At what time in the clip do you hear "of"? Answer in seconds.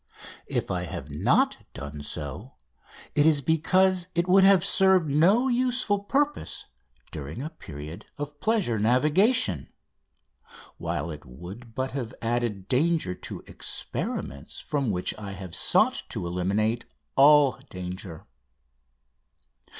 8.17-8.39